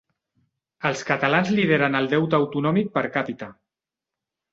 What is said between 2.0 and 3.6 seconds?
deute autonòmic per càpita.